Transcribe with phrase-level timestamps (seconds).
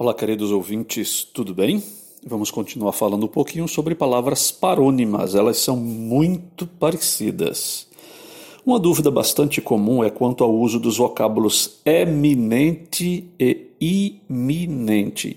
[0.00, 1.82] Olá, queridos ouvintes, tudo bem?
[2.24, 7.88] Vamos continuar falando um pouquinho sobre palavras parônimas, elas são muito parecidas.
[8.64, 15.36] Uma dúvida bastante comum é quanto ao uso dos vocábulos eminente e iminente.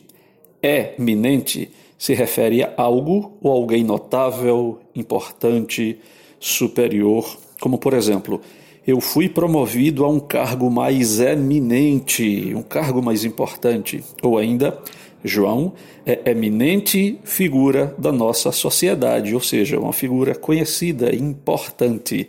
[0.62, 5.98] Eminente se refere a algo ou alguém notável, importante,
[6.40, 8.40] superior, como por exemplo,
[8.86, 14.04] eu fui promovido a um cargo mais eminente, um cargo mais importante.
[14.24, 14.80] Ou ainda,
[15.24, 15.74] João
[16.06, 22.28] é eminente figura da nossa sociedade, ou seja, uma figura conhecida, importante.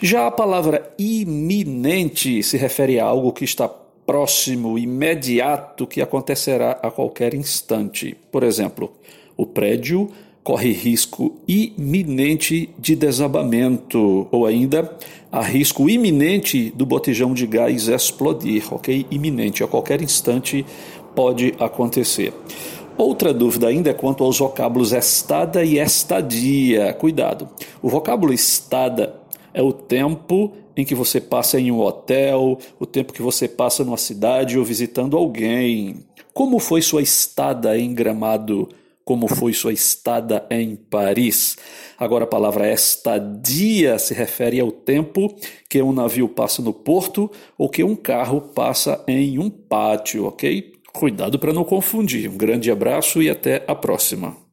[0.00, 6.90] Já a palavra iminente se refere a algo que está próximo, imediato, que acontecerá a
[6.90, 8.16] qualquer instante.
[8.30, 8.92] Por exemplo,
[9.36, 10.10] o prédio
[10.44, 14.94] corre risco iminente de desabamento, ou ainda
[15.32, 19.06] há risco iminente do botijão de gás explodir, ok?
[19.10, 20.64] Iminente, a qualquer instante
[21.16, 22.34] pode acontecer.
[22.96, 26.92] Outra dúvida ainda é quanto aos vocábulos estada e estadia.
[26.92, 27.48] Cuidado,
[27.82, 29.14] o vocábulo estada
[29.54, 33.82] é o tempo em que você passa em um hotel, o tempo que você passa
[33.82, 36.04] numa cidade ou visitando alguém.
[36.34, 38.68] Como foi sua estada em Gramado?
[39.04, 41.56] Como foi sua estada em Paris.
[41.98, 45.34] Agora, a palavra estadia se refere ao tempo
[45.68, 50.72] que um navio passa no porto ou que um carro passa em um pátio, ok?
[50.92, 52.30] Cuidado para não confundir.
[52.30, 54.43] Um grande abraço e até a próxima.